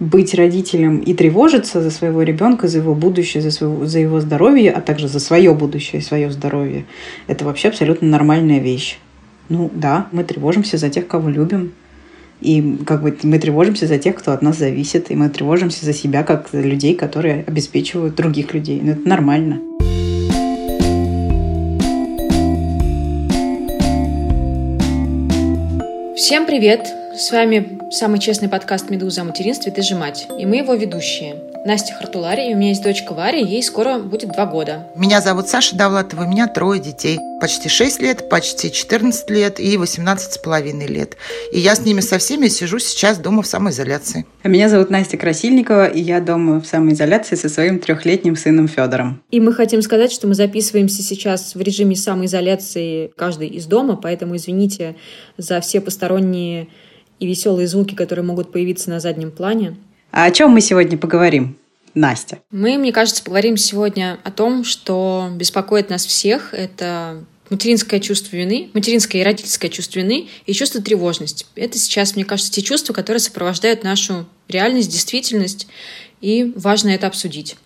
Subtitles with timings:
[0.00, 4.72] быть родителем и тревожиться за своего ребенка, за его будущее, за, своего, за его здоровье,
[4.72, 6.86] а также за свое будущее и свое здоровье,
[7.26, 8.98] это вообще абсолютно нормальная вещь.
[9.50, 11.72] Ну да, мы тревожимся за тех, кого любим.
[12.40, 15.92] И как бы мы тревожимся за тех, кто от нас зависит, и мы тревожимся за
[15.92, 18.80] себя, как за людей, которые обеспечивают других людей.
[18.82, 19.60] Ну, это нормально.
[26.16, 26.99] Всем привет!
[27.20, 29.70] С вами самый честный подкаст «Медуза о материнстве.
[29.70, 30.26] Ты же мать».
[30.38, 31.36] И мы его ведущие.
[31.66, 34.88] Настя Хартулари, и у меня есть дочка Варя, ей скоро будет два года.
[34.96, 37.18] Меня зовут Саша Давлатова, у меня трое детей.
[37.38, 41.18] Почти 6 лет, почти 14 лет и 18 с половиной лет.
[41.52, 44.24] И я с ними со всеми сижу сейчас дома в самоизоляции.
[44.42, 49.22] А меня зовут Настя Красильникова, и я дома в самоизоляции со своим трехлетним сыном Федором.
[49.30, 54.36] И мы хотим сказать, что мы записываемся сейчас в режиме самоизоляции каждый из дома, поэтому
[54.36, 54.96] извините
[55.36, 56.68] за все посторонние
[57.20, 59.76] и веселые звуки, которые могут появиться на заднем плане.
[60.10, 61.56] А о чем мы сегодня поговорим?
[61.94, 62.38] Настя.
[62.50, 66.54] Мы, мне кажется, поговорим сегодня о том, что беспокоит нас всех.
[66.54, 71.46] Это материнское чувство вины, материнское и родительское чувство вины и чувство тревожности.
[71.56, 75.66] Это сейчас, мне кажется, те чувства, которые сопровождают нашу реальность, действительность,
[76.20, 77.56] и важно это обсудить.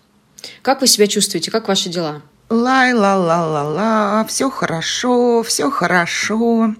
[0.61, 1.51] Как вы себя чувствуете?
[1.51, 2.21] Как ваши дела?
[2.49, 6.75] Лай-ла-ла-ла-ла, все хорошо, все хорошо.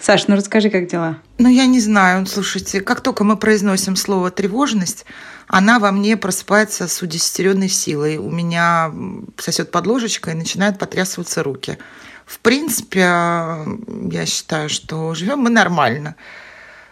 [0.00, 1.18] Саш, ну расскажи, как дела?
[1.42, 2.24] Ну, я не знаю.
[2.26, 5.04] Слушайте, как только мы произносим слово «тревожность»,
[5.48, 8.18] она во мне просыпается с удесятеренной силой.
[8.18, 8.92] У меня
[9.38, 11.78] сосет под ложечкой и начинают потрясываться руки.
[12.26, 16.14] В принципе, я считаю, что живем мы нормально.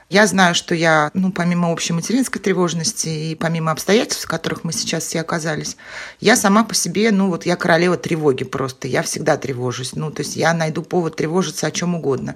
[0.09, 4.73] Я знаю, что я, ну, помимо общей материнской тревожности и помимо обстоятельств, в которых мы
[4.73, 5.77] сейчас все оказались,
[6.19, 8.89] я сама по себе, ну, вот я королева тревоги просто.
[8.89, 9.95] Я всегда тревожусь.
[9.95, 12.34] Ну, то есть я найду повод тревожиться о чем угодно.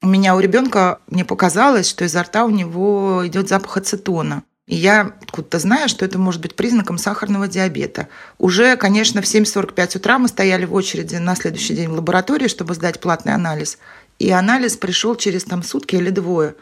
[0.00, 4.44] У меня у ребенка мне показалось, что изо рта у него идет запах ацетона.
[4.68, 8.08] И я откуда-то знаю, что это может быть признаком сахарного диабета.
[8.38, 12.74] Уже, конечно, в 7.45 утра мы стояли в очереди на следующий день в лаборатории, чтобы
[12.74, 13.78] сдать платный анализ.
[14.18, 16.54] И анализ пришел через там сутки или двое.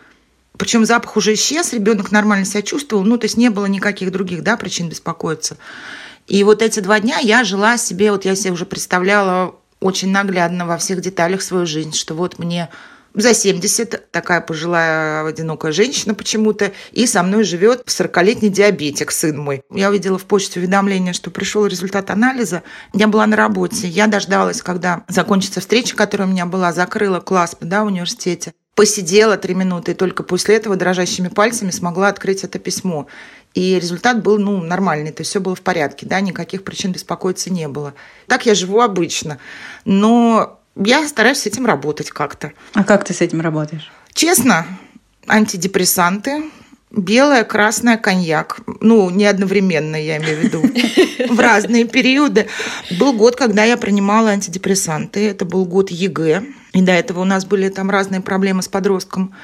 [0.56, 4.42] Причем запах уже исчез, ребенок нормально себя чувствовал, ну, то есть не было никаких других
[4.42, 5.58] да, причин беспокоиться.
[6.26, 10.64] И вот эти два дня я жила себе, вот я себе уже представляла очень наглядно
[10.64, 12.70] во всех деталях свою жизнь, что вот мне
[13.16, 19.62] за 70, такая пожилая одинокая женщина почему-то, и со мной живет 40-летний диабетик, сын мой.
[19.72, 22.62] Я увидела в почте уведомление, что пришел результат анализа.
[22.92, 23.88] Я была на работе.
[23.88, 28.52] Я дождалась, когда закончится встреча, которая у меня была, закрыла класс да, в университете.
[28.74, 33.06] Посидела три минуты, и только после этого дрожащими пальцами смогла открыть это письмо.
[33.54, 37.50] И результат был ну, нормальный, то есть все было в порядке, да, никаких причин беспокоиться
[37.50, 37.94] не было.
[38.26, 39.38] Так я живу обычно.
[39.86, 42.52] Но я стараюсь с этим работать как-то.
[42.74, 43.90] А как ты с этим работаешь?
[44.12, 44.66] Честно,
[45.26, 46.44] антидепрессанты,
[46.90, 48.58] белое, красное, коньяк.
[48.80, 52.46] Ну, не одновременно, я имею в виду, в разные периоды.
[52.98, 55.28] Был год, когда я принимала антидепрессанты.
[55.28, 56.42] Это был год ЕГЭ.
[56.72, 59.34] И до этого у нас были там разные проблемы с подростком.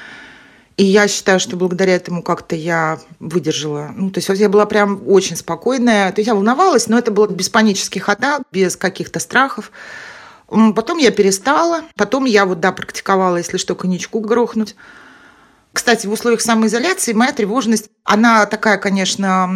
[0.75, 3.91] И я считаю, что благодаря этому как-то я выдержала.
[3.95, 6.11] Ну, то есть я была прям очень спокойная.
[6.11, 9.71] То есть я волновалась, но это было без панических атак, без каких-то страхов.
[10.47, 11.83] Потом я перестала.
[11.95, 14.75] Потом я вот, да, практиковала, если что, коньячку грохнуть.
[15.73, 19.49] Кстати, в условиях самоизоляции моя тревожность, она такая, конечно,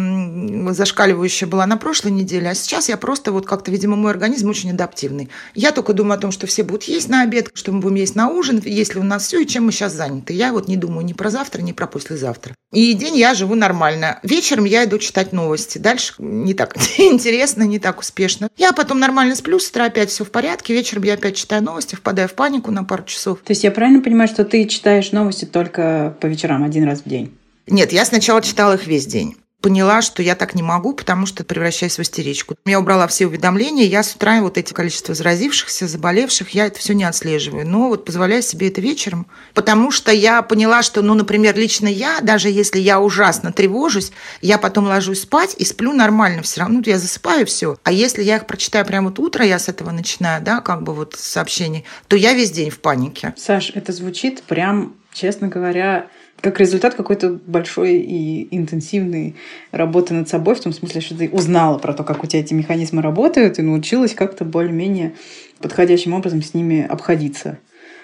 [0.72, 4.72] зашкаливающая была на прошлой неделе, а сейчас я просто вот как-то, видимо, мой организм очень
[4.72, 5.28] адаптивный.
[5.54, 8.16] Я только думаю о том, что все будут есть на обед, что мы будем есть
[8.16, 10.32] на ужин, есть ли у нас все и чем мы сейчас заняты.
[10.32, 12.54] Я вот не думаю ни про завтра, ни про послезавтра.
[12.72, 14.18] И день я живу нормально.
[14.22, 15.78] Вечером я иду читать новости.
[15.78, 18.48] Дальше не так интересно, не так успешно.
[18.56, 20.74] Я потом нормально сплю, с утра опять все в порядке.
[20.74, 23.38] Вечером я опять читаю новости, впадаю в панику на пару часов.
[23.38, 27.08] То есть я правильно понимаю, что ты читаешь новости только по вечерам, один раз в
[27.08, 27.36] день?
[27.66, 31.44] Нет, я сначала читала их весь день поняла, что я так не могу, потому что
[31.44, 32.56] превращаюсь в истеричку.
[32.64, 36.94] Я убрала все уведомления, я с утра вот эти количество заразившихся, заболевших, я это все
[36.94, 37.66] не отслеживаю.
[37.66, 42.20] Но вот позволяю себе это вечером, потому что я поняла, что, ну, например, лично я,
[42.20, 46.78] даже если я ужасно тревожусь, я потом ложусь спать и сплю нормально все равно.
[46.78, 47.76] Ну, я засыпаю все.
[47.82, 50.94] А если я их прочитаю прямо вот утро, я с этого начинаю, да, как бы
[50.94, 53.34] вот сообщений, то я весь день в панике.
[53.36, 56.08] Саш, это звучит прям, честно говоря,
[56.40, 59.34] как результат какой-то большой и интенсивной
[59.72, 62.54] работы над собой, в том смысле, что ты узнала про то, как у тебя эти
[62.54, 65.14] механизмы работают, и научилась как-то более-менее
[65.60, 67.58] подходящим образом с ними обходиться.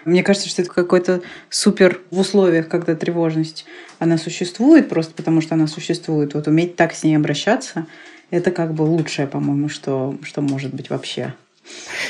[0.04, 3.64] Мне кажется, что это какой-то супер в условиях, когда тревожность,
[3.98, 6.34] она существует, просто потому что она существует.
[6.34, 7.86] Вот уметь так с ней обращаться,
[8.31, 11.34] это как бы лучшее, по-моему, что, что может быть вообще.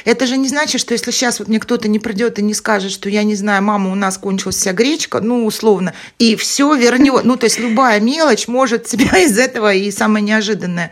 [0.05, 2.91] Это же не значит, что если сейчас вот мне кто-то не придет и не скажет,
[2.91, 7.25] что я не знаю, мама, у нас кончилась вся гречка, ну, условно, и все вернет.
[7.25, 10.91] Ну, то есть любая мелочь может тебя из этого и самое неожиданное.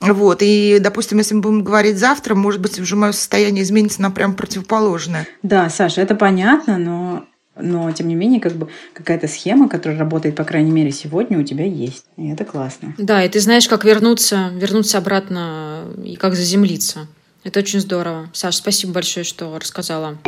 [0.00, 0.38] Вот.
[0.40, 4.34] И, допустим, если мы будем говорить завтра, может быть, уже мое состояние изменится на прям
[4.34, 5.26] противоположное.
[5.42, 7.24] Да, Саша, это понятно, но
[7.56, 11.44] но, тем не менее, как бы какая-то схема, которая работает, по крайней мере, сегодня у
[11.44, 12.04] тебя есть.
[12.16, 12.94] И это классно.
[12.98, 17.06] Да, и ты знаешь, как вернуться, вернуться обратно и как заземлиться.
[17.44, 18.30] Это очень здорово.
[18.32, 20.18] Саш, спасибо большое, что рассказала.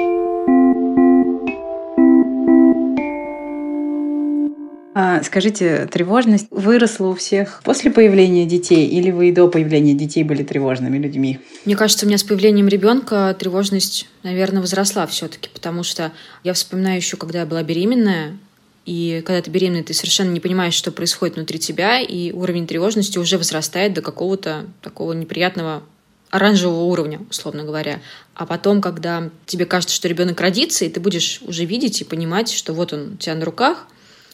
[4.99, 10.25] А, скажите, тревожность выросла у всех после появления детей или вы и до появления детей
[10.25, 11.39] были тревожными людьми?
[11.65, 16.13] Мне кажется, у меня с появлением ребенка тревожность, наверное, возросла все-таки, потому что
[16.45, 18.39] я вспоминаю еще, когда я была беременная,
[18.87, 23.19] и когда ты беременна, ты совершенно не понимаешь, что происходит внутри тебя, и уровень тревожности
[23.19, 25.83] уже возрастает до какого-то такого неприятного
[26.31, 28.01] оранжевого уровня, условно говоря.
[28.35, 32.51] А потом, когда тебе кажется, что ребенок родится, и ты будешь уже видеть и понимать,
[32.53, 33.87] что вот он у тебя на руках,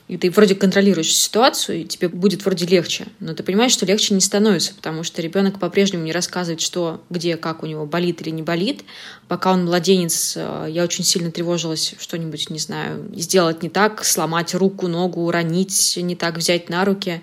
[0.09, 3.07] и ты вроде контролируешь ситуацию, и тебе будет вроде легче.
[3.21, 7.37] Но ты понимаешь, что легче не становится, потому что ребенок по-прежнему не рассказывает, что, где,
[7.37, 8.83] как у него болит или не болит.
[9.29, 14.55] Пока он младенец, э, я очень сильно тревожилась что-нибудь, не знаю, сделать не так, сломать
[14.55, 17.23] руку, ногу, уронить, не так взять на руки.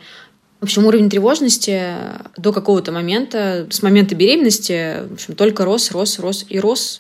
[0.60, 1.94] В общем, уровень тревожности
[2.36, 7.00] до какого-то момента, с момента беременности, в общем, только рос, рос, рос и рос.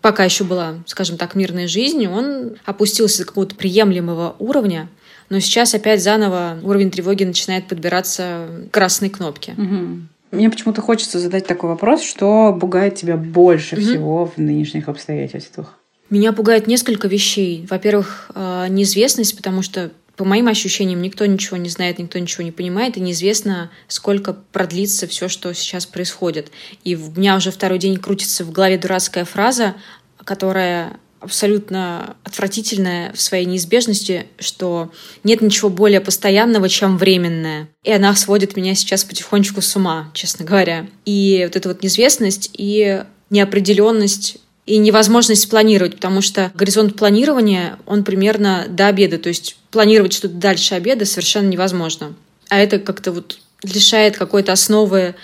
[0.00, 4.88] Пока еще была, скажем так, мирная жизнь, он опустился до какого-то приемлемого уровня,
[5.28, 9.54] но сейчас опять заново уровень тревоги начинает подбираться к красной кнопке.
[9.58, 10.36] Угу.
[10.36, 13.82] Мне почему-то хочется задать такой вопрос, что пугает тебя больше угу.
[13.82, 15.74] всего в нынешних обстоятельствах?
[16.10, 17.66] Меня пугает несколько вещей.
[17.68, 22.50] Во-первых, э, неизвестность, потому что по моим ощущениям, никто ничего не знает, никто ничего не
[22.50, 26.50] понимает, и неизвестно, сколько продлится все, что сейчас происходит.
[26.82, 29.76] И у меня уже второй день крутится в голове дурацкая фраза,
[30.24, 34.90] которая абсолютно отвратительная в своей неизбежности, что
[35.22, 37.68] нет ничего более постоянного, чем временное.
[37.84, 40.88] И она сводит меня сейчас потихонечку с ума, честно говоря.
[41.04, 44.38] И вот эта вот неизвестность и неопределенность
[44.68, 50.34] и невозможность планировать, потому что горизонт планирования, он примерно до обеда, то есть планировать что-то
[50.34, 52.14] дальше обеда совершенно невозможно.
[52.50, 55.14] А это как-то вот лишает какой-то основы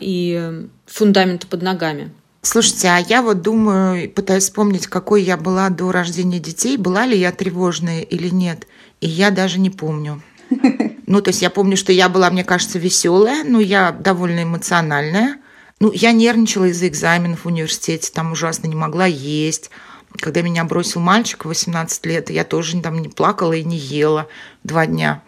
[0.00, 2.10] и фундамента под ногами.
[2.42, 7.16] Слушайте, а я вот думаю, пытаюсь вспомнить, какой я была до рождения детей, была ли
[7.16, 8.66] я тревожная или нет.
[9.00, 10.22] И я даже не помню.
[11.06, 15.38] Ну, то есть я помню, что я была, мне кажется, веселая, но я довольно эмоциональная.
[15.80, 19.70] Ну, я нервничала из-за экзаменов в университете, там ужасно не могла есть.
[20.18, 24.28] Когда меня бросил мальчик в 18 лет, я тоже там не плакала и не ела
[24.62, 25.22] два дня.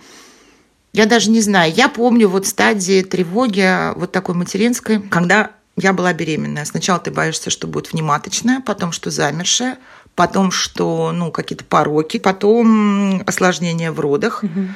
[0.93, 1.72] Я даже не знаю.
[1.75, 6.66] Я помню вот стадии тревоги вот такой материнской, когда я была беременная.
[6.66, 9.78] Сначала ты боишься, что будет внематочная, потом, что замершая,
[10.14, 14.43] потом, что ну, какие-то пороки, потом осложнения в родах.
[14.43, 14.69] Угу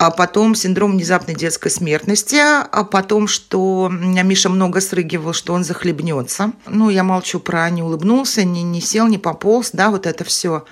[0.00, 6.52] а потом синдром внезапной детской смертности, а потом, что Миша много срыгивал, что он захлебнется.
[6.66, 10.64] Ну, я молчу про не улыбнулся, не, не сел, не пополз, да, вот это все.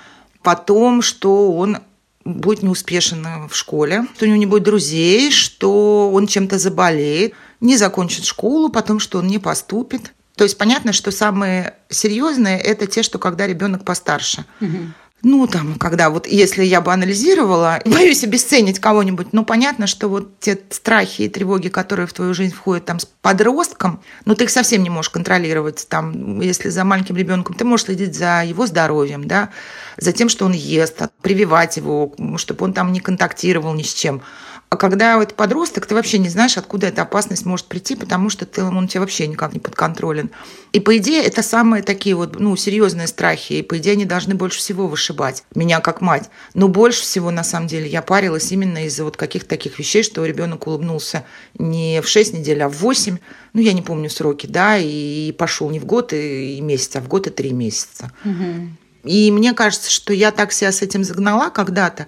[0.42, 1.76] Потом, что он
[2.24, 7.76] будет неуспешен в школе, что у него не будет друзей, что он чем-то заболеет, не
[7.76, 10.14] закончит школу, потом, что он не поступит.
[10.36, 14.46] То есть понятно, что самые серьезные– это те, что когда ребенок постарше.
[14.62, 14.78] Угу.
[15.22, 20.38] Ну, там, когда вот, если я бы анализировала, боюсь обесценить кого-нибудь, ну, понятно, что вот
[20.38, 24.50] те страхи и тревоги, которые в твою жизнь входят там с подростком, ну, ты их
[24.50, 25.86] совсем не можешь контролировать.
[25.88, 29.50] Там, если за маленьким ребенком, ты можешь следить за его здоровьем, да,
[29.96, 34.22] за тем, что он ест, прививать его, чтобы он там не контактировал ни с чем.
[34.70, 38.44] А когда это подросток, ты вообще не знаешь, откуда эта опасность может прийти, потому что
[38.44, 40.30] ты, он у тебя вообще никак не подконтролен.
[40.72, 44.34] И по идее это самые такие вот ну, серьезные страхи, и по идее они должны
[44.34, 46.28] больше всего вышибать меня как мать.
[46.52, 50.26] Но больше всего на самом деле я парилась именно из-за вот каких-то таких вещей, что
[50.26, 51.24] ребенок улыбнулся
[51.58, 53.16] не в 6 недель, а в 8,
[53.54, 57.08] ну я не помню сроки, да, и пошел не в год и месяц, а в
[57.08, 58.12] год и три месяца.
[58.22, 58.68] Угу.
[59.04, 62.06] И мне кажется, что я так себя с этим загнала когда-то,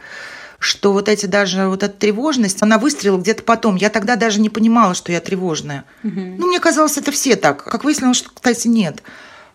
[0.61, 3.77] что вот эти даже, вот эта тревожность, она выстрелила где-то потом.
[3.77, 5.85] Я тогда даже не понимала, что я тревожная.
[6.05, 6.21] Угу.
[6.39, 7.65] Ну, мне казалось, это все так.
[7.65, 9.03] Как выяснилось, что, кстати, нет.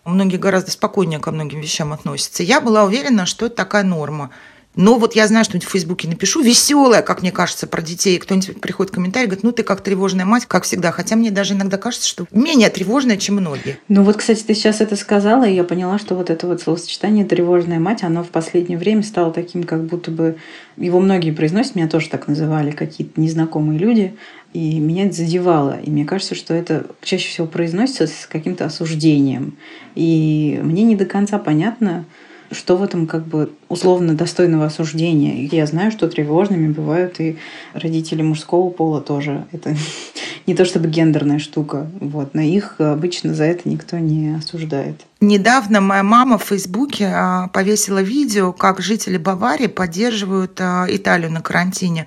[0.04, 2.42] Многие гораздо спокойнее ко многим вещам относятся.
[2.42, 4.30] Я была уверена, что это такая норма.
[4.76, 8.18] Но вот я знаю, что-нибудь в Фейсбуке напишу, веселая, как мне кажется, про детей.
[8.18, 10.92] Кто-нибудь приходит в комментарий, говорит, ну ты как тревожная мать, как всегда.
[10.92, 13.78] Хотя мне даже иногда кажется, что менее тревожная, чем многие.
[13.88, 17.24] Ну вот, кстати, ты сейчас это сказала, и я поняла, что вот это вот словосочетание
[17.24, 20.36] «тревожная мать», оно в последнее время стало таким, как будто бы...
[20.76, 24.14] Его многие произносят, меня тоже так называли какие-то незнакомые люди.
[24.52, 25.78] И меня это задевало.
[25.82, 29.56] И мне кажется, что это чаще всего произносится с каким-то осуждением.
[29.94, 32.04] И мне не до конца понятно,
[32.50, 35.46] что в этом как бы условно достойного осуждения.
[35.46, 37.38] Я знаю, что тревожными бывают и
[37.74, 39.46] родители мужского пола тоже.
[39.52, 39.76] Это
[40.46, 45.02] не то чтобы гендерная штука, вот, но их обычно за это никто не осуждает.
[45.20, 51.40] Недавно моя мама в Фейсбуке а, повесила видео, как жители Баварии поддерживают а, Италию на
[51.40, 52.06] карантине.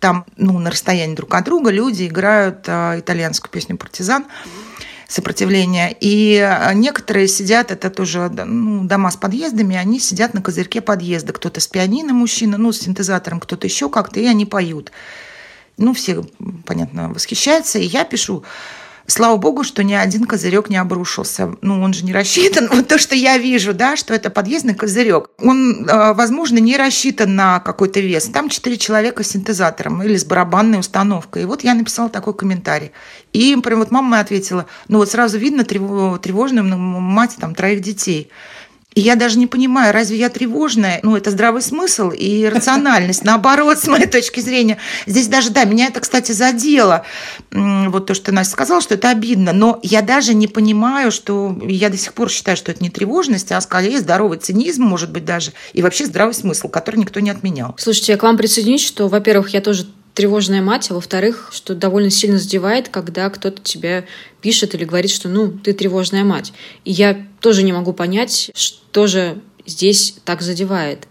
[0.00, 4.26] Там, ну, на расстоянии друг от друга люди играют а, итальянскую песню «Партизан»
[5.12, 5.94] сопротивления.
[6.00, 11.32] И некоторые сидят, это тоже ну, дома с подъездами, они сидят на козырьке подъезда.
[11.32, 14.90] Кто-то с пианино, мужчина, ну, с синтезатором, кто-то еще как-то, и они поют.
[15.76, 16.24] Ну, все,
[16.66, 17.78] понятно, восхищаются.
[17.78, 18.44] И я пишу,
[19.06, 21.54] Слава богу, что ни один козырек не обрушился.
[21.60, 22.68] Ну, он же не рассчитан.
[22.72, 27.34] Вот то, что я вижу, да, что это подъездный козырек, он, а, возможно, не рассчитан
[27.34, 28.24] на какой-то вес.
[28.26, 31.42] Там четыре человека с синтезатором или с барабанной установкой.
[31.42, 32.92] И вот я написала такой комментарий.
[33.32, 38.30] И прям вот мама ответила, ну вот сразу видно тревожную мать там троих детей.
[38.94, 41.00] И я даже не понимаю, разве я тревожная?
[41.02, 43.24] Ну, это здравый смысл и рациональность.
[43.24, 44.78] Наоборот, с моей точки зрения.
[45.06, 47.04] Здесь даже, да, меня это, кстати, задело.
[47.50, 49.52] Вот то, что Настя сказала, что это обидно.
[49.52, 51.56] Но я даже не понимаю, что...
[51.62, 55.24] Я до сих пор считаю, что это не тревожность, а скорее здоровый цинизм, может быть,
[55.24, 55.52] даже.
[55.72, 57.74] И вообще здравый смысл, который никто не отменял.
[57.78, 62.10] Слушайте, я к вам присоединюсь, что, во-первых, я тоже тревожная мать, а во-вторых, что довольно
[62.10, 64.04] сильно задевает, когда кто-то тебя
[64.40, 66.52] пишет или говорит, что ну, ты тревожная мать.
[66.84, 71.06] И я тоже не могу понять, что же здесь так задевает.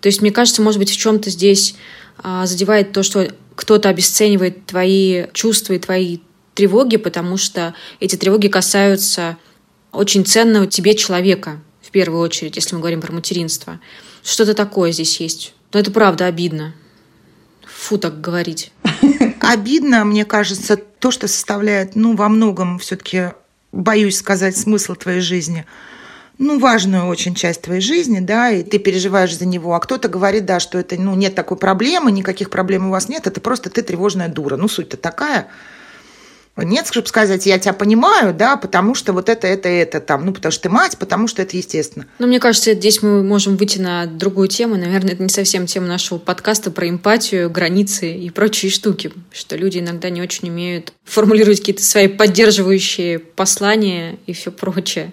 [0.00, 1.74] То есть, мне кажется, может быть, в чем-то здесь
[2.18, 6.18] а, задевает то, что кто-то обесценивает твои чувства и твои
[6.54, 9.36] тревоги, потому что эти тревоги касаются
[9.92, 13.78] очень ценного тебе человека, в первую очередь, если мы говорим про материнство.
[14.24, 15.54] Что-то такое здесь есть.
[15.72, 16.74] Но это правда обидно.
[17.82, 18.72] Фу так говорить.
[19.40, 23.30] Обидно, мне кажется, то, что составляет, ну, во многом все-таки,
[23.72, 25.66] боюсь сказать, смысл твоей жизни
[26.38, 30.44] ну, важную очень часть твоей жизни, да, и ты переживаешь за него, а кто-то говорит,
[30.44, 33.82] да, что это, ну, нет такой проблемы, никаких проблем у вас нет, это просто ты
[33.82, 34.56] тревожная дура.
[34.56, 35.48] Ну, суть-то такая–
[36.56, 40.34] нет, чтобы сказать, я тебя понимаю, да, потому что вот это, это, это там, ну,
[40.34, 42.06] потому что ты мать, потому что это естественно.
[42.18, 44.76] Ну, мне кажется, здесь мы можем выйти на другую тему.
[44.76, 49.78] Наверное, это не совсем тема нашего подкаста про эмпатию, границы и прочие штуки, что люди
[49.78, 55.12] иногда не очень умеют формулировать какие-то свои поддерживающие послания и все прочее.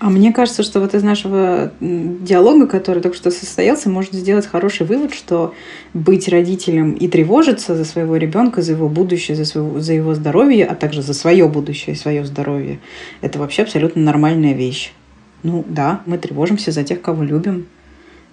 [0.00, 4.86] А мне кажется, что вот из нашего диалога, который только что состоялся, можно сделать хороший
[4.86, 5.52] вывод, что
[5.92, 10.64] быть родителем и тревожиться за своего ребенка, за его будущее, за, своего, за его здоровье,
[10.64, 12.80] а также за свое будущее и свое здоровье,
[13.20, 14.94] это вообще абсолютно нормальная вещь.
[15.42, 17.66] Ну да, мы тревожимся за тех, кого любим,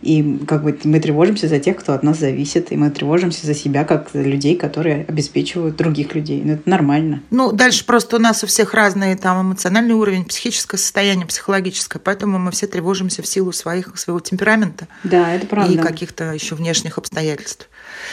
[0.01, 3.53] и как бы мы тревожимся за тех, кто от нас зависит, и мы тревожимся за
[3.53, 6.41] себя, как за людей, которые обеспечивают других людей.
[6.43, 7.23] Ну, это нормально.
[7.31, 12.37] Ну, дальше просто у нас у всех разный там эмоциональный уровень, психическое состояние, психологическое, поэтому
[12.37, 14.87] мы все тревожимся в силу своих, своего темперамента.
[15.03, 15.73] Да, это правда.
[15.73, 17.67] И каких-то еще внешних обстоятельств.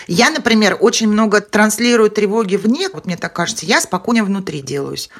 [0.08, 5.10] Я, например, очень много транслирую тревоги вне, вот мне так кажется, я спокойнее внутри делаюсь.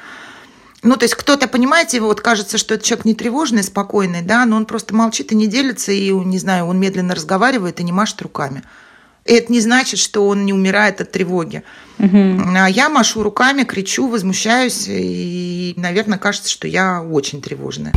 [0.85, 4.55] Ну, то есть кто-то, понимаете, вот кажется, что этот человек не тревожный, спокойный, да, но
[4.55, 8.21] он просто молчит и не делится, и, не знаю, он медленно разговаривает и не машет
[8.21, 8.61] руками.
[9.25, 11.63] И это не значит, что он не умирает от тревоги.
[11.97, 12.39] Угу.
[12.55, 17.93] А я машу руками, кричу, возмущаюсь, и, наверное, кажется, что я очень тревожная.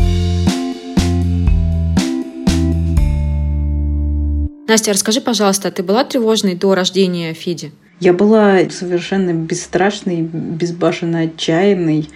[4.67, 7.71] Настя, расскажи, пожалуйста, ты была тревожной до рождения Феди?
[8.01, 12.09] Я была совершенно бесстрашной, безбашенно отчаянной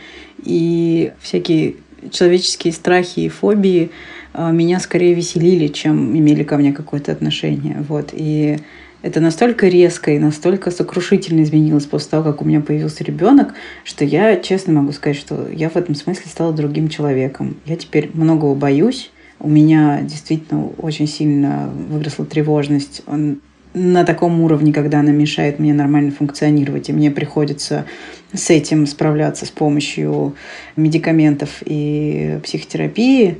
[0.43, 1.77] и всякие
[2.11, 3.91] человеческие страхи и фобии
[4.33, 7.85] а, меня скорее веселили, чем имели ко мне какое-то отношение.
[7.89, 8.11] Вот.
[8.13, 8.59] И
[9.03, 14.05] это настолько резко и настолько сокрушительно изменилось после того, как у меня появился ребенок, что
[14.05, 17.57] я честно могу сказать, что я в этом смысле стала другим человеком.
[17.67, 19.11] Я теперь многого боюсь.
[19.41, 23.03] У меня действительно очень сильно выросла тревожность.
[23.07, 23.41] Он
[23.75, 27.87] на таком уровне, когда она мешает мне нормально функционировать, и мне приходится
[28.33, 30.35] с этим справляться с помощью
[30.77, 33.39] медикаментов и психотерапии.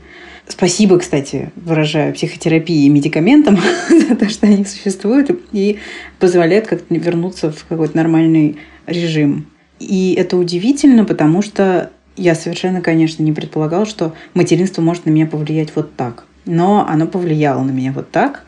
[0.49, 3.59] Спасибо, кстати, выражаю психотерапии и медикаментам
[3.89, 5.79] за то, что они существуют и
[6.19, 9.47] позволяют как-то вернуться в какой-то нормальный режим.
[9.79, 15.27] И это удивительно, потому что я совершенно, конечно, не предполагала, что материнство может на меня
[15.27, 16.25] повлиять вот так.
[16.45, 18.45] Но оно повлияло на меня вот так.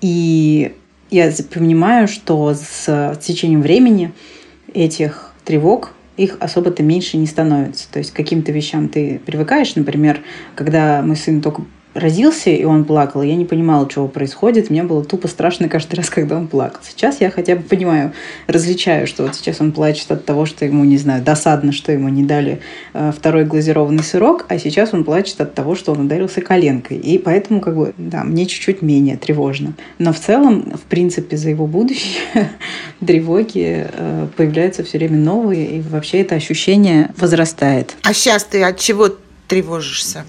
[0.00, 0.72] И
[1.10, 4.12] я понимаю, что с течением времени
[4.74, 7.90] этих тревог их особо-то меньше не становится.
[7.90, 9.76] То есть к каким-то вещам ты привыкаешь.
[9.76, 10.20] Например,
[10.54, 11.64] когда мой сын только
[11.94, 14.70] родился, и он плакал, я не понимала, что происходит.
[14.70, 16.80] Мне было тупо страшно каждый раз, когда он плакал.
[16.82, 18.12] Сейчас я хотя бы понимаю,
[18.46, 22.08] различаю, что вот сейчас он плачет от того, что ему, не знаю, досадно, что ему
[22.08, 22.60] не дали
[22.92, 26.98] э, второй глазированный сырок, а сейчас он плачет от того, что он ударился коленкой.
[26.98, 29.74] И поэтому, как бы, да, мне чуть-чуть менее тревожно.
[29.98, 32.22] Но в целом, в принципе, за его будущее
[33.04, 37.96] тревоги э, появляются все время новые, и вообще это ощущение возрастает.
[38.02, 39.10] А сейчас ты от чего
[39.46, 40.24] тревожишься?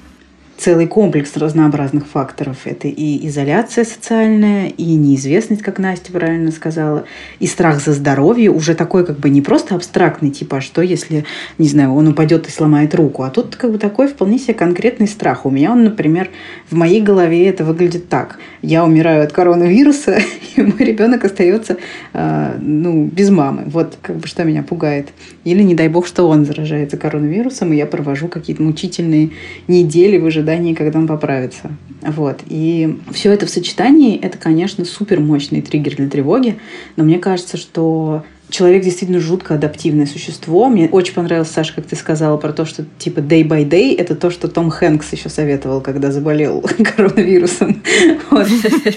[0.59, 2.57] Целый комплекс разнообразных факторов.
[2.65, 7.05] Это и изоляция социальная, и неизвестность, как Настя правильно сказала,
[7.39, 11.23] и страх за здоровье, уже такой как бы не просто абстрактный, типа, а что если,
[11.57, 15.07] не знаю, он упадет и сломает руку, а тут как бы такой вполне себе конкретный
[15.07, 15.45] страх.
[15.45, 16.29] У меня он, например,
[16.69, 18.37] в моей голове это выглядит так.
[18.61, 20.19] Я умираю от коронавируса,
[20.55, 21.77] и мой ребенок остается
[22.13, 23.63] э, ну, без мамы.
[23.67, 25.09] Вот как бы что меня пугает.
[25.45, 29.29] Или, не дай бог, что он заражается коронавирусом, и я провожу какие-то мучительные
[29.67, 31.71] недели в ожидании когда он поправится.
[32.01, 32.39] Вот.
[32.47, 36.59] И все это в сочетании, это, конечно, супер мощный триггер для тревоги,
[36.95, 40.69] но мне кажется, что человек действительно жутко адаптивное существо.
[40.69, 44.15] Мне очень понравилось, Саша, как ты сказала про то, что типа day by day это
[44.15, 46.61] то, что Том Хэнкс еще советовал, когда заболел
[46.95, 47.83] коронавирусом.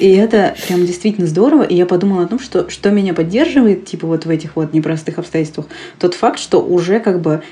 [0.00, 1.64] И это прям действительно здорово.
[1.64, 5.18] И я подумала о том, что, что меня поддерживает типа вот в этих вот непростых
[5.18, 5.66] обстоятельствах.
[5.98, 7.42] Тот факт, что уже как бы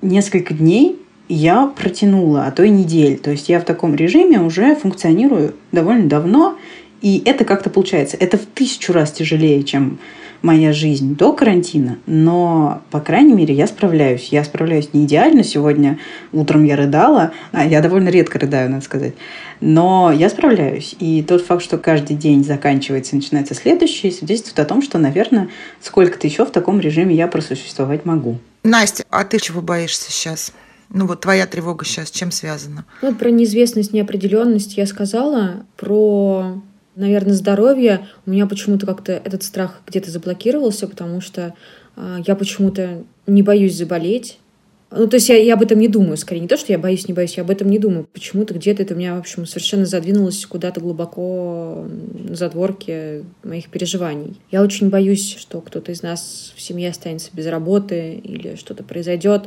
[0.00, 0.96] несколько дней
[1.30, 3.16] я протянула, а то и недель.
[3.16, 6.58] То есть я в таком режиме уже функционирую довольно давно,
[7.00, 8.16] и это как-то получается.
[8.18, 9.98] Это в тысячу раз тяжелее, чем
[10.42, 14.28] моя жизнь до карантина, но, по крайней мере, я справляюсь.
[14.30, 15.44] Я справляюсь не идеально.
[15.44, 15.98] Сегодня
[16.32, 19.14] утром я рыдала, а я довольно редко рыдаю, надо сказать.
[19.60, 20.96] Но я справляюсь.
[20.98, 25.48] И тот факт, что каждый день заканчивается и начинается следующий, свидетельствует о том, что, наверное,
[25.82, 28.38] сколько-то еще в таком режиме я просуществовать могу.
[28.64, 30.52] Настя, а ты чего боишься сейчас?
[30.92, 32.84] Ну вот твоя тревога сейчас чем связана?
[33.00, 35.64] Ну, про неизвестность, неопределенность я сказала.
[35.76, 36.60] Про,
[36.96, 38.08] наверное, здоровье.
[38.26, 41.54] У меня почему-то как-то этот страх где-то заблокировался, потому что
[41.96, 44.38] э, я почему-то не боюсь заболеть.
[44.92, 46.40] Ну, то есть я, я об этом не думаю, скорее.
[46.40, 48.08] Не то, что я боюсь, не боюсь, я об этом не думаю.
[48.12, 51.86] Почему-то где-то это у меня, в общем, совершенно задвинулось куда-то глубоко
[52.28, 54.40] на задворке моих переживаний.
[54.50, 59.44] Я очень боюсь, что кто-то из нас в семье останется без работы или что-то произойдет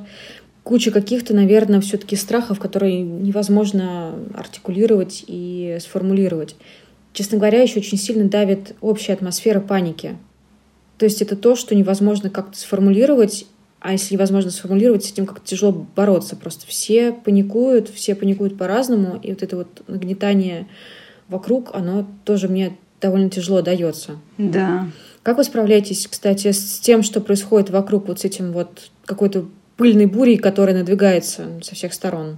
[0.64, 6.56] куча каких-то, наверное, все-таки страхов, которые невозможно артикулировать и сформулировать.
[7.12, 10.18] Честно говоря, еще очень сильно давит общая атмосфера паники.
[10.98, 13.46] То есть это то, что невозможно как-то сформулировать,
[13.80, 16.38] а если невозможно сформулировать, с этим как-то тяжело бороться.
[16.38, 20.68] Просто все паникуют, все паникуют по-разному, и вот это вот нагнетание
[21.28, 24.16] вокруг, оно тоже мне довольно тяжело дается.
[24.38, 24.88] Да.
[25.22, 29.46] Как вы справляетесь, кстати, с тем, что происходит вокруг, вот с этим вот какой-то
[29.78, 32.38] пыльной бурей, которая надвигается со всех сторон.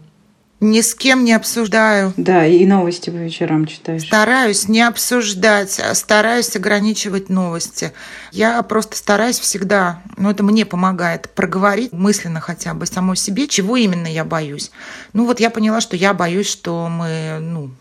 [0.62, 2.14] Ни с кем не обсуждаю.
[2.16, 4.04] Да, и новости по вечерам читаешь.
[4.04, 7.92] Стараюсь не обсуждать, а стараюсь ограничивать новости.
[8.32, 13.76] Я просто стараюсь всегда, ну это мне помогает, проговорить мысленно хотя бы самой себе, чего
[13.76, 14.72] именно я боюсь.
[15.12, 17.72] Ну вот я поняла, что я боюсь, что мы, ну,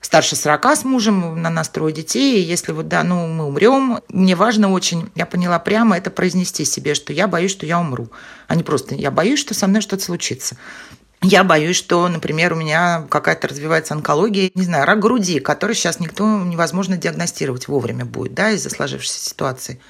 [0.00, 4.00] старше 40 с мужем, на нас трое детей, и если вот, да, ну, мы умрем,
[4.08, 8.10] мне важно очень, я поняла прямо, это произнести себе, что я боюсь, что я умру,
[8.48, 10.56] а не просто я боюсь, что со мной что-то случится.
[11.22, 15.98] Я боюсь, что, например, у меня какая-то развивается онкология, не знаю, рак груди, который сейчас
[15.98, 19.80] никто невозможно диагностировать вовремя будет, да, из-за сложившейся ситуации.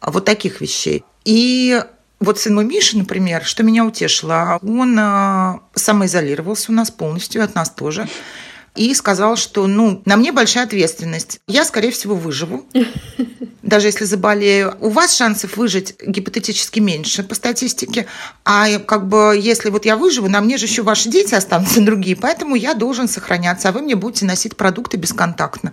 [0.00, 1.04] А вот таких вещей.
[1.24, 1.80] И
[2.18, 7.54] вот сын мой Миша, например, что меня утешило, он а, самоизолировался у нас полностью, от
[7.54, 8.08] нас тоже
[8.74, 11.40] и сказал, что ну, на мне большая ответственность.
[11.46, 12.64] Я, скорее всего, выживу,
[13.62, 14.76] даже если заболею.
[14.80, 18.06] У вас шансов выжить гипотетически меньше по статистике.
[18.44, 22.16] А как бы если вот я выживу, на мне же еще ваши дети останутся другие,
[22.16, 25.72] поэтому я должен сохраняться, а вы мне будете носить продукты бесконтактно.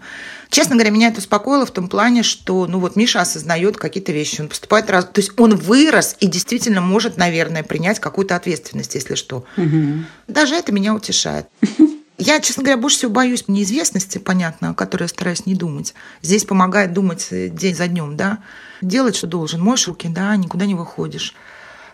[0.49, 4.41] Честно говоря, меня это успокоило в том плане, что ну вот Миша осознает какие-то вещи,
[4.41, 9.15] он поступает раз, то есть он вырос и действительно может, наверное, принять какую-то ответственность, если
[9.15, 9.45] что.
[9.57, 10.05] Угу.
[10.27, 11.47] Даже это меня утешает.
[12.17, 15.93] Я, честно говоря, больше всего боюсь неизвестности, понятно, о которой я стараюсь не думать.
[16.23, 18.39] Здесь помогает думать э, день за днем, да.
[18.82, 19.62] Делать, что должен.
[19.62, 21.36] Моешь руки, да, никуда не выходишь.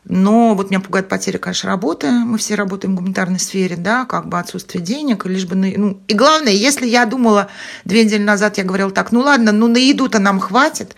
[0.06, 2.10] Но вот меня пугает потеря, конечно, работы.
[2.10, 5.56] Мы все работаем в гуманитарной сфере, да, как бы отсутствие денег, лишь бы...
[5.56, 5.68] На...
[5.76, 7.50] Ну, и главное, если я думала
[7.84, 10.96] две недели назад, я говорила так, ну ладно, ну на еду-то нам хватит,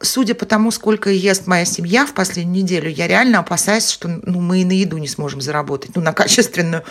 [0.00, 4.40] Судя по тому, сколько ест моя семья в последнюю неделю, я реально опасаюсь, что ну,
[4.40, 6.84] мы и на еду не сможем заработать, ну, на качественную.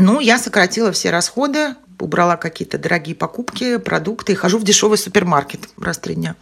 [0.00, 5.68] Ну, я сократила все расходы, убрала какие-то дорогие покупки, продукты и хожу в дешевый супермаркет
[5.76, 6.36] раз в три дня.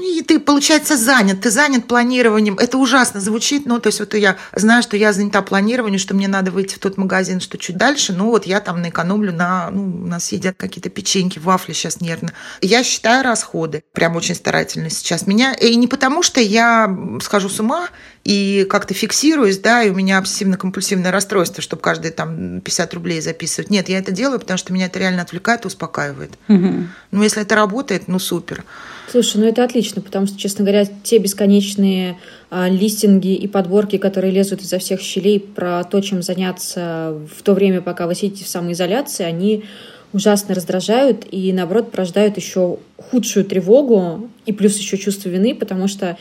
[0.00, 2.58] И ты, получается, занят, ты занят планированием.
[2.58, 6.28] Это ужасно звучит, но то есть вот я знаю, что я занята планированием, что мне
[6.28, 9.84] надо выйти в тот магазин, что чуть дальше, ну вот я там наэкономлю на, ну,
[9.84, 12.32] у нас едят какие-то печеньки, вафли сейчас нервно.
[12.60, 15.26] Я считаю расходы, прям очень старательно сейчас.
[15.26, 17.88] Меня, и не потому, что я схожу с ума
[18.24, 23.70] и как-то фиксируюсь, да, и у меня обсессивно-компульсивное расстройство, чтобы каждые там 50 рублей записывать.
[23.70, 26.32] Нет, я это делаю, потому что меня это реально отвлекает и успокаивает.
[26.48, 26.74] Угу.
[27.12, 28.64] Ну, если это работает, ну, супер.
[29.10, 32.18] Слушай, ну это отлично, потому что, честно говоря, те бесконечные
[32.50, 37.54] а, листинги и подборки, которые лезут изо всех щелей про то, чем заняться в то
[37.54, 39.64] время, пока вы сидите в самоизоляции, они
[40.12, 46.18] ужасно раздражают и, наоборот, порождают еще худшую тревогу и плюс еще чувство вины, потому что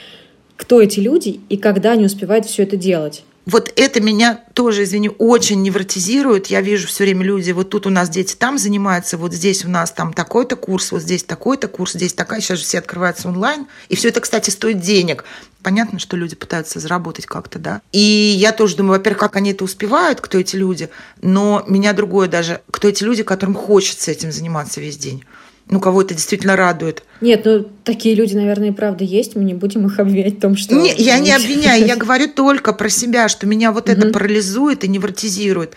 [0.55, 5.09] кто эти люди и когда они успевают все это делать вот это меня тоже, извини,
[5.17, 6.47] очень невротизирует.
[6.47, 9.69] Я вижу все время люди, вот тут у нас дети там занимаются, вот здесь у
[9.69, 13.67] нас там такой-то курс, вот здесь такой-то курс, здесь такая, сейчас же все открываются онлайн.
[13.87, 15.23] И все это, кстати, стоит денег.
[15.63, 17.81] Понятно, что люди пытаются заработать как-то, да.
[17.93, 20.89] И я тоже думаю, во-первых, как они это успевают, кто эти люди,
[21.21, 25.23] но меня другое даже, кто эти люди, которым хочется этим заниматься весь день
[25.69, 27.03] ну, кого это действительно радует.
[27.19, 29.35] Нет, ну, такие люди, наверное, и правда есть.
[29.35, 30.75] Мы не будем их обвинять в том, что...
[30.75, 34.87] Нет, я не обвиняю, я говорю только про себя, что меня вот это парализует и
[34.87, 35.73] невротизирует.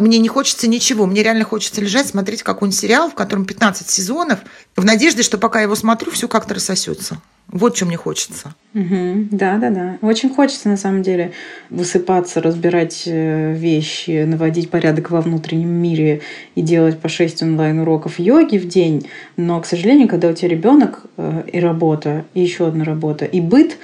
[0.00, 1.06] Мне не хочется ничего.
[1.06, 4.40] Мне реально хочется лежать, смотреть какой-нибудь сериал, в котором 15 сезонов,
[4.76, 7.20] в надежде, что пока я его смотрю, все как-то рассосется.
[7.48, 8.54] Вот что мне хочется.
[8.74, 9.28] Угу.
[9.32, 9.98] Да, да, да.
[10.02, 11.32] Очень хочется, на самом деле,
[11.68, 16.20] высыпаться, разбирать э, вещи, наводить порядок во внутреннем мире
[16.54, 19.08] и делать по 6 онлайн-уроков йоги в день.
[19.36, 23.40] Но, к сожалению, когда у тебя ребенок э, и работа, и еще одна работа, и
[23.40, 23.76] быт,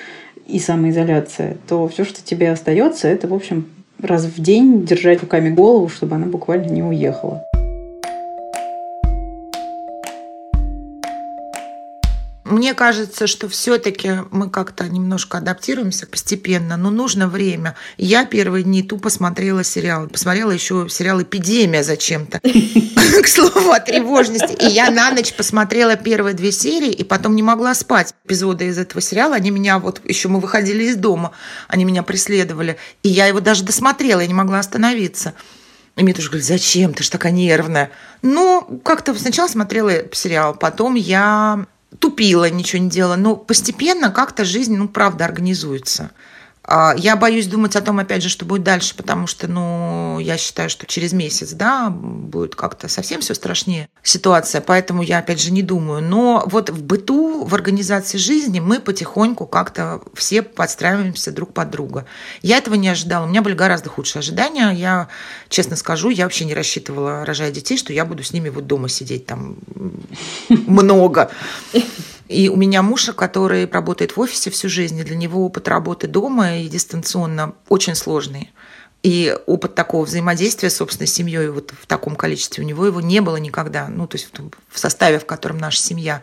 [0.46, 3.66] и самоизоляция, то все, что тебе остается, это, в общем,
[4.00, 7.46] раз в день держать руками голову, чтобы она буквально не уехала.
[12.48, 17.74] Мне кажется, что все-таки мы как-то немножко адаптируемся постепенно, но нужно время.
[17.96, 20.06] Я первые дни тупо смотрела сериал.
[20.06, 22.38] Посмотрела еще сериал «Эпидемия» зачем-то.
[23.22, 24.54] К слову о тревожности.
[24.64, 28.14] И я на ночь посмотрела первые две серии, и потом не могла спать.
[28.24, 30.00] Эпизоды из этого сериала, они меня вот...
[30.04, 31.32] Еще мы выходили из дома,
[31.66, 32.76] они меня преследовали.
[33.02, 35.35] И я его даже досмотрела, я не могла остановиться.
[35.96, 37.90] И мне тоже говорят, зачем, ты ж такая нервная.
[38.22, 41.66] Ну, как-то сначала смотрела сериал, потом я
[41.98, 43.16] тупила, ничего не делала.
[43.16, 46.11] Но постепенно как-то жизнь, ну, правда, организуется.
[46.66, 50.37] А, я боюсь думать о том, опять же, что будет дальше, потому что, ну, я
[50.37, 55.52] считаю, что через месяц, да, будет как-то совсем все страшнее ситуация, поэтому я, опять же,
[55.52, 56.02] не думаю.
[56.02, 62.07] Но вот в быту, в организации жизни мы потихоньку как-то все подстраиваемся друг под друга.
[62.42, 64.70] Я этого не ожидала, у меня были гораздо худшие ожидания.
[64.72, 65.09] Я,
[65.48, 68.88] честно скажу, я вообще не рассчитывала, рожая детей, что я буду с ними вот дома
[68.88, 69.57] сидеть там
[70.48, 71.31] много.
[72.29, 76.07] И у меня муж, который работает в офисе всю жизнь, и для него опыт работы
[76.07, 78.53] дома и дистанционно очень сложный.
[79.03, 83.21] И опыт такого взаимодействия, собственно, с семьей вот в таком количестве у него его не
[83.21, 83.87] было никогда.
[83.89, 84.29] Ну, то есть
[84.69, 86.23] в составе, в котором наша семья.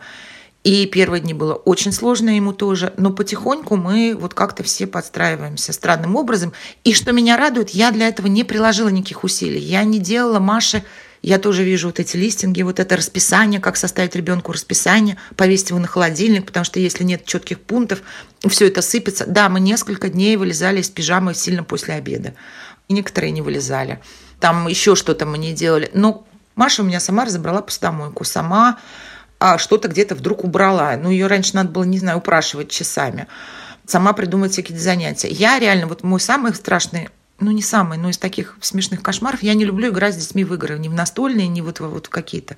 [0.64, 5.74] И первые дни было очень сложно ему тоже, но потихоньку мы вот как-то все подстраиваемся
[5.74, 6.52] странным образом.
[6.84, 9.60] И что меня радует, я для этого не приложила никаких усилий.
[9.60, 10.82] Я не делала Маше
[11.24, 15.78] я тоже вижу вот эти листинги, вот это расписание, как составить ребенку расписание, повесить его
[15.78, 18.02] на холодильник, потому что если нет четких пунктов,
[18.46, 19.24] все это сыпется.
[19.26, 22.34] Да, мы несколько дней вылезали из пижамы сильно после обеда.
[22.88, 24.00] И некоторые не вылезали.
[24.38, 25.90] Там еще что-то мы не делали.
[25.94, 28.78] Но Маша у меня сама разобрала посудомойку, сама
[29.38, 30.94] а, что-то где-то вдруг убрала.
[30.98, 33.28] Ну, ее раньше надо было, не знаю, упрашивать часами.
[33.86, 35.28] Сама придумать всякие занятия.
[35.28, 37.08] Я реально, вот мой самый страшный
[37.40, 39.42] ну, не самый, но из таких смешных кошмаров.
[39.42, 42.56] Я не люблю играть с детьми в игры, ни в настольные, ни вот, вот какие-то.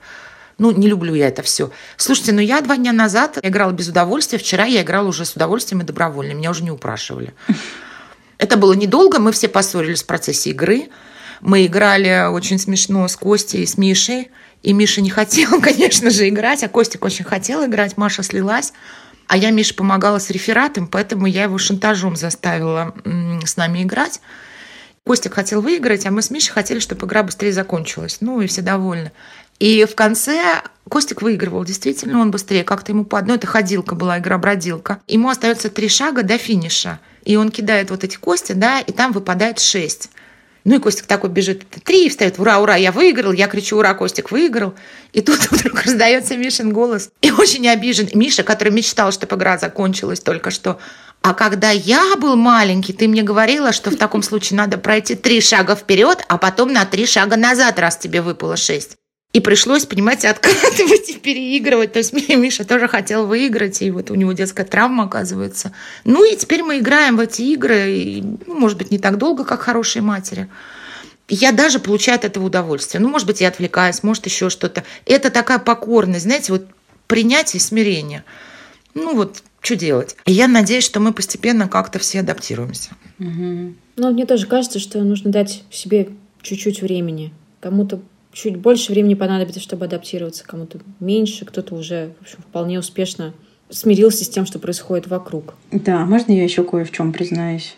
[0.58, 1.70] Ну, не люблю я это все.
[1.96, 4.38] Слушайте, ну я два дня назад играла без удовольствия.
[4.38, 6.32] Вчера я играла уже с удовольствием и добровольно.
[6.32, 7.34] Меня уже не упрашивали.
[8.38, 9.18] Это было недолго.
[9.18, 10.88] Мы все поссорились в процессе игры.
[11.40, 14.30] Мы играли очень смешно с Костей и с Мишей.
[14.62, 17.96] И Миша не хотел, конечно же, играть, а Костик очень хотел играть.
[17.96, 18.72] Маша слилась.
[19.26, 22.94] А я Мише помогала с рефератом, поэтому я его шантажом заставила
[23.44, 24.20] с нами играть.
[25.06, 28.18] Костик хотел выиграть, а мы с Мишей хотели, чтобы игра быстрее закончилась.
[28.20, 29.12] Ну, и все довольны.
[29.60, 32.64] И в конце Костик выигрывал, действительно, он быстрее.
[32.64, 35.00] Как-то ему по одной, это ходилка была, игра-бродилка.
[35.06, 36.98] Ему остается три шага до финиша.
[37.24, 40.10] И он кидает вот эти кости, да, и там выпадает шесть.
[40.66, 43.30] Ну и Костик такой бежит, три, и встает, ура, ура, я выиграл.
[43.30, 44.74] Я кричу, ура, Костик выиграл.
[45.12, 47.10] И тут вдруг раздается Мишин голос.
[47.22, 48.08] И очень обижен.
[48.14, 50.80] Миша, который мечтал, чтобы игра закончилась только что,
[51.22, 55.40] а когда я был маленький, ты мне говорила, что в таком случае надо пройти три
[55.40, 58.96] шага вперед, а потом на три шага назад, раз тебе выпало шесть.
[59.36, 61.92] И пришлось, понимаете, откатывать и переигрывать.
[61.92, 65.72] То есть Миша тоже хотел выиграть, и вот у него детская травма, оказывается.
[66.04, 69.44] Ну и теперь мы играем в эти игры, и, ну, может быть, не так долго,
[69.44, 70.48] как хорошие матери.
[71.28, 73.02] Я даже получаю от этого удовольствие.
[73.02, 74.84] Ну, может быть, я отвлекаюсь, может, еще что-то.
[75.04, 76.66] Это такая покорность, знаете, вот
[77.06, 78.24] принятие, смирение.
[78.94, 80.16] Ну вот, что делать?
[80.24, 82.92] И я надеюсь, что мы постепенно как-то все адаптируемся.
[83.18, 83.74] Угу.
[83.96, 86.08] Ну, мне тоже кажется, что нужно дать себе
[86.40, 87.34] чуть-чуть времени.
[87.60, 88.00] Кому-то
[88.36, 93.32] чуть больше времени понадобится, чтобы адаптироваться, кому-то меньше, кто-то уже в общем, вполне успешно
[93.70, 95.54] смирился с тем, что происходит вокруг.
[95.72, 97.76] Да, можно я еще кое в чем признаюсь?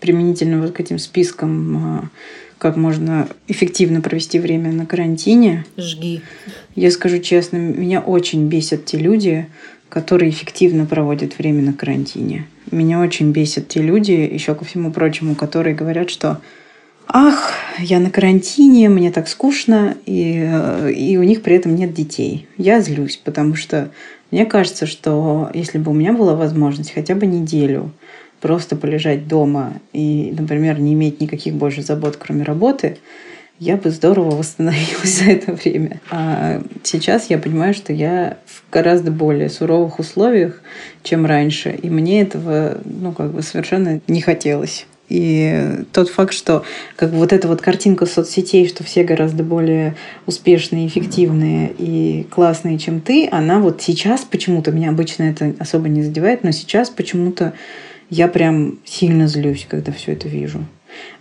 [0.00, 2.10] Применительно вот к этим спискам, а,
[2.56, 5.64] как можно эффективно провести время на карантине.
[5.76, 6.22] Жги.
[6.74, 9.46] Я скажу честно, меня очень бесят те люди,
[9.90, 12.46] которые эффективно проводят время на карантине.
[12.70, 16.40] Меня очень бесят те люди, еще ко всему прочему, которые говорят, что
[17.08, 21.94] ах, я на карантине, мне так скучно, и, э, и у них при этом нет
[21.94, 22.46] детей.
[22.56, 23.90] Я злюсь, потому что
[24.30, 27.92] мне кажется, что если бы у меня была возможность хотя бы неделю
[28.40, 32.98] просто полежать дома и, например, не иметь никаких больше забот, кроме работы,
[33.58, 36.00] я бы здорово восстановилась за это время.
[36.10, 40.62] А сейчас я понимаю, что я в гораздо более суровых условиях,
[41.02, 44.86] чем раньше, и мне этого, ну, как бы совершенно не хотелось.
[45.08, 46.64] И тот факт, что
[46.96, 49.94] как бы вот эта вот картинка соцсетей, что все гораздо более
[50.26, 56.02] успешные, эффективные и классные, чем ты, она вот сейчас почему-то, меня обычно это особо не
[56.02, 57.54] задевает, но сейчас почему-то
[58.10, 60.64] я прям сильно злюсь, когда все это вижу.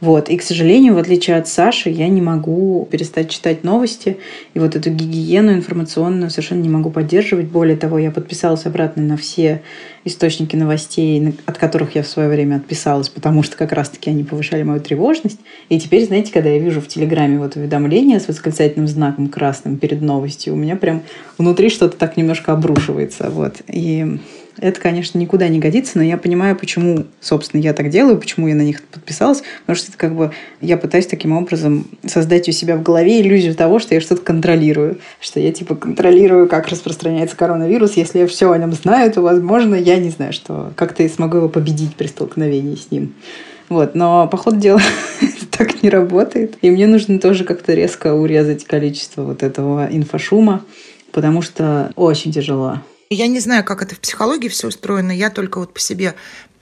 [0.01, 0.29] Вот.
[0.29, 4.17] И, к сожалению, в отличие от Саши, я не могу перестать читать новости.
[4.53, 7.47] И вот эту гигиену информационную совершенно не могу поддерживать.
[7.47, 9.61] Более того, я подписалась обратно на все
[10.05, 14.63] источники новостей, от которых я в свое время отписалась, потому что как раз-таки они повышали
[14.63, 15.39] мою тревожность.
[15.69, 20.01] И теперь, знаете, когда я вижу в Телеграме вот уведомление с восклицательным знаком красным перед
[20.01, 21.03] новостью, у меня прям
[21.37, 23.29] внутри что-то так немножко обрушивается.
[23.29, 23.57] Вот.
[23.67, 24.19] И
[24.59, 28.55] это, конечно, никуда не годится, но я понимаю, почему, собственно, я так делаю, почему я
[28.55, 32.75] на них подписалась, потому что это как бы я пытаюсь таким образом создать у себя
[32.75, 37.97] в голове иллюзию того, что я что-то контролирую, что я типа контролирую, как распространяется коронавирус.
[37.97, 41.37] Если я все о нем знаю, то, возможно, я не знаю, что как-то я смогу
[41.37, 43.13] его победить при столкновении с ним.
[43.69, 44.81] Вот, но по ходу дела
[45.51, 46.57] так не работает.
[46.61, 50.63] И мне нужно тоже как-то резко урезать количество вот этого инфошума,
[51.11, 52.79] потому что очень тяжело.
[53.09, 56.15] Я не знаю, как это в психологии все устроено, я только вот по себе.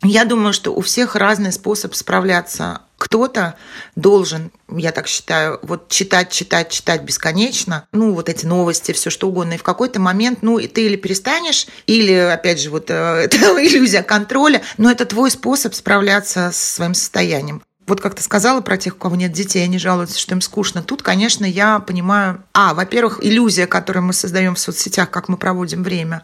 [0.03, 2.81] Я думаю, что у всех разный способ справляться.
[2.97, 3.55] Кто-то
[3.95, 9.27] должен, я так считаю, вот читать, читать, читать бесконечно, ну, вот эти новости, все что
[9.27, 12.93] угодно, и в какой-то момент, ну, и ты или перестанешь, или, опять же, вот э,
[13.23, 18.61] это иллюзия контроля, но это твой способ справляться с своим состоянием вот как ты сказала
[18.61, 20.81] про тех, у кого нет детей, они жалуются, что им скучно.
[20.81, 25.83] Тут, конечно, я понимаю, а, во-первых, иллюзия, которую мы создаем в соцсетях, как мы проводим
[25.83, 26.23] время,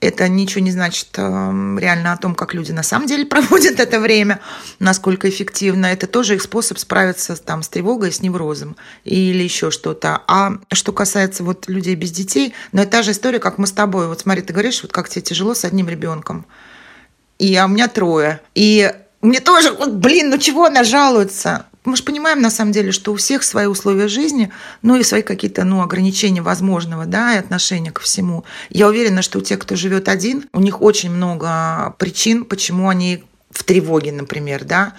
[0.00, 3.98] это ничего не значит э, реально о том, как люди на самом деле проводят это
[3.98, 4.40] время,
[4.78, 5.86] насколько эффективно.
[5.86, 10.22] Это тоже их способ справиться там, с тревогой, с неврозом или еще что-то.
[10.28, 13.72] А что касается вот людей без детей, ну, это та же история, как мы с
[13.72, 14.06] тобой.
[14.06, 16.46] Вот смотри, ты говоришь, вот как тебе тяжело с одним ребенком.
[17.40, 18.40] И а у меня трое.
[18.54, 21.66] И мне тоже, вот, блин, ну чего она жалуется?
[21.84, 24.50] Мы же понимаем, на самом деле, что у всех свои условия жизни,
[24.82, 28.44] ну и свои какие-то ну, ограничения возможного, да, и отношения ко всему.
[28.68, 33.24] Я уверена, что у тех, кто живет один, у них очень много причин, почему они
[33.50, 34.92] в тревоге, например, да?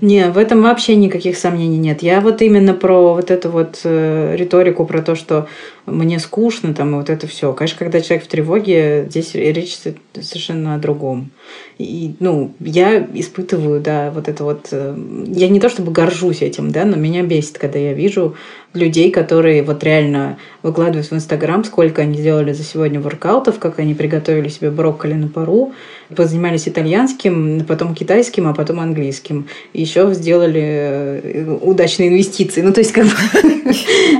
[0.00, 2.02] Не, в этом вообще никаких сомнений нет.
[2.02, 5.48] Я вот именно про вот эту вот э, риторику, про то, что
[5.90, 7.52] мне скучно, там, и вот это все.
[7.52, 9.76] Конечно, когда человек в тревоге, здесь речь
[10.20, 11.30] совершенно о другом.
[11.78, 14.68] И, ну, я испытываю, да, вот это вот...
[14.72, 14.96] Э,
[15.26, 18.34] я не то чтобы горжусь этим, да, но меня бесит, когда я вижу
[18.74, 23.94] людей, которые вот реально выкладывают в Инстаграм, сколько они сделали за сегодня воркаутов, как они
[23.94, 25.72] приготовили себе брокколи на пару,
[26.14, 29.46] позанимались итальянским, потом китайским, а потом английским.
[29.72, 32.60] Еще сделали э, удачные инвестиции.
[32.60, 33.12] Ну, то есть, как бы...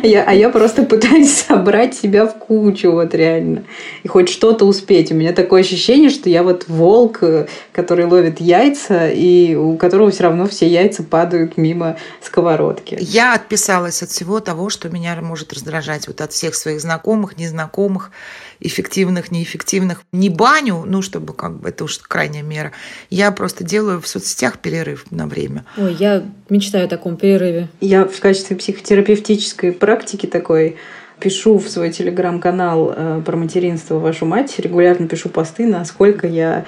[0.03, 3.65] А я просто пытаюсь собрать себя в кучу, вот реально.
[4.03, 5.11] И хоть что-то успеть.
[5.11, 10.11] У меня такое ощущение, что я вот волк, э, который ловит яйца, и у которого
[10.11, 12.97] все равно все яйца падают мимо сковородки.
[13.01, 16.07] Я отписалась от всего того, что меня может раздражать.
[16.07, 18.13] Вот от всех своих знакомых, незнакомых,
[18.61, 20.03] эффективных, неэффективных.
[20.13, 22.73] Не баню, ну, чтобы как бы это уж крайняя мера.
[23.11, 25.65] Я просто делаю в соцсетях перерыв на время.
[25.77, 27.69] Ой, я мечтаю о таком перерыве.
[27.81, 30.77] Я в качестве психотерапевтической практики такой
[31.21, 36.65] пишу в свой телеграм-канал э, про материнство вашу мать, регулярно пишу посты, насколько я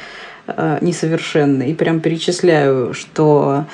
[0.46, 1.64] э, несовершенна.
[1.64, 3.66] И прям перечисляю, что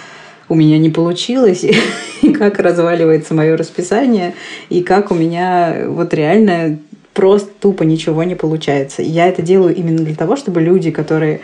[0.48, 1.64] у меня не получилось,
[2.22, 4.34] и как разваливается мое расписание,
[4.68, 6.78] и как у меня вот реально
[7.14, 9.02] просто тупо ничего не получается.
[9.02, 11.40] Я это делаю именно для того, чтобы люди, которые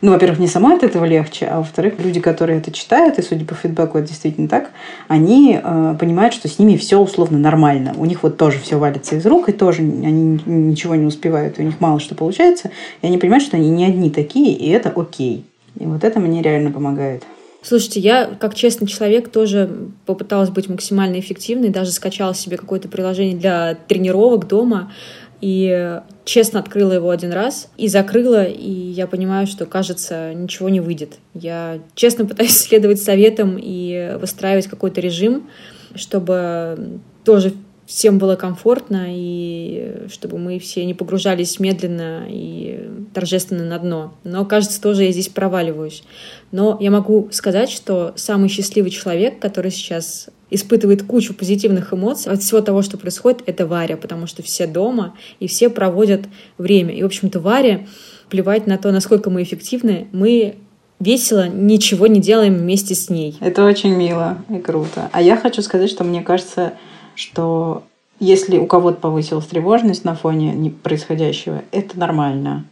[0.00, 3.44] ну, во-первых, не самой от этого легче, а во-вторых, люди, которые это читают, и судя
[3.44, 4.70] по фидбэку это действительно так,
[5.08, 7.94] они э, понимают, что с ними все условно нормально.
[7.96, 11.62] У них вот тоже все валится из рук, и тоже они ничего не успевают, у
[11.62, 12.70] них мало что получается,
[13.02, 15.44] и они понимают, что они не одни такие, и это окей.
[15.78, 17.22] И вот это мне реально помогает.
[17.62, 23.36] Слушайте, я как честный человек тоже попыталась быть максимально эффективной, даже скачала себе какое-то приложение
[23.36, 24.92] для тренировок дома,
[25.40, 30.80] и честно открыла его один раз и закрыла, и я понимаю, что, кажется, ничего не
[30.80, 31.18] выйдет.
[31.34, 35.48] Я честно пытаюсь следовать советам и выстраивать какой-то режим,
[35.94, 37.52] чтобы тоже
[37.86, 44.14] всем было комфортно, и чтобы мы все не погружались медленно и торжественно на дно.
[44.24, 46.02] Но, кажется, тоже я здесь проваливаюсь.
[46.50, 52.42] Но я могу сказать, что самый счастливый человек, который сейчас испытывает кучу позитивных эмоций от
[52.42, 56.22] всего того, что происходит, это Варя, потому что все дома, и все проводят
[56.58, 56.94] время.
[56.94, 57.86] И, в общем-то, Варя,
[58.28, 60.56] плевать на то, насколько мы эффективны, мы
[60.98, 63.36] весело ничего не делаем вместе с ней.
[63.40, 65.10] Это очень мило и круто.
[65.12, 66.74] А я хочу сказать, что мне кажется,
[67.14, 67.84] что
[68.18, 72.64] если у кого-то повысилась тревожность на фоне происходящего, это нормально.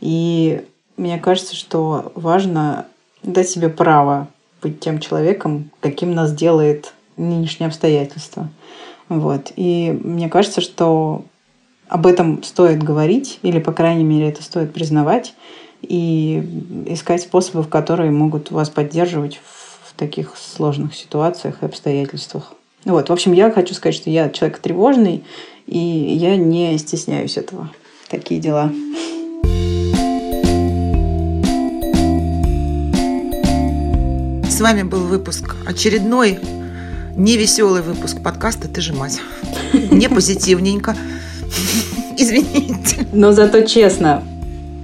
[0.00, 0.62] И
[0.96, 2.86] мне кажется, что важно
[3.22, 4.28] дать себе право
[4.62, 8.48] быть тем человеком, каким нас делает нынешние обстоятельства.
[9.08, 9.52] Вот.
[9.56, 11.24] И мне кажется, что
[11.88, 15.34] об этом стоит говорить, или, по крайней мере, это стоит признавать,
[15.82, 16.42] и
[16.86, 19.40] искать способы, которые могут вас поддерживать
[19.84, 22.54] в таких сложных ситуациях и обстоятельствах.
[22.84, 25.24] Вот, в общем, я хочу сказать, что я человек тревожный,
[25.66, 27.70] и я не стесняюсь этого.
[28.08, 28.70] Такие дела.
[34.48, 36.38] С вами был выпуск очередной
[37.16, 39.20] невеселый выпуск подкаста «Ты же мать».
[39.72, 40.94] Не позитивненько.
[42.16, 43.06] Извините.
[43.12, 44.22] Но зато честно.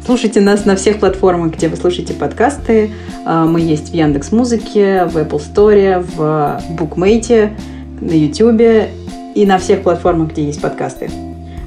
[0.04, 2.90] Слушайте нас на всех платформах, где вы слушаете подкасты.
[3.24, 7.52] А, мы есть в Яндекс Музыке, в Apple Store, в Букмейте,
[8.00, 8.90] на YouTube
[9.34, 11.10] и на всех платформах, где есть подкасты.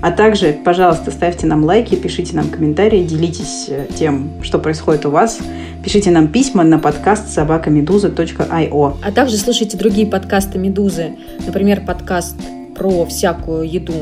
[0.05, 5.09] А также, пожалуйста, ставьте нам лайки, пишите нам комментарии, делитесь э, тем, что происходит у
[5.09, 5.39] вас.
[5.83, 8.97] Пишите нам письма на подкаст собакамедуза.io.
[9.03, 11.15] А также слушайте другие подкасты Медузы.
[11.43, 12.35] Например, подкаст
[12.75, 13.95] про всякую еду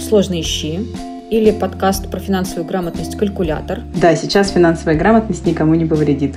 [0.00, 0.80] «Сложные щи»
[1.28, 3.80] или подкаст про финансовую грамотность «Калькулятор».
[4.00, 6.36] Да, сейчас финансовая грамотность никому не повредит.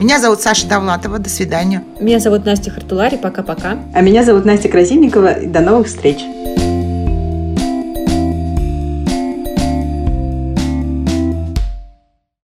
[0.00, 1.20] Меня зовут Саша Давлатова.
[1.20, 1.84] До свидания.
[2.00, 3.18] Меня зовут Настя Хартулари.
[3.18, 3.78] Пока-пока.
[3.94, 5.36] А меня зовут Настя Красильникова.
[5.46, 6.24] До новых встреч.